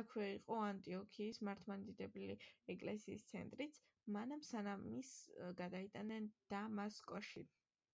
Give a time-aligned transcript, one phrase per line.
[0.00, 2.36] აქვე იყო ანტიოქიის მართლმადიდებელი
[2.74, 3.80] ეკლესიის ცენტრიც,
[4.18, 5.12] მანამ სანამ მას
[5.64, 7.44] გადაიტანდნენ დამასკოში.